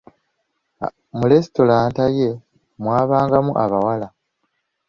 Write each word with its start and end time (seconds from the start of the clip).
Mu 1.17 1.25
lesitulanta 1.31 2.03
ye 2.17 2.29
mwabangamu 2.81 3.51
abawala. 3.63 4.07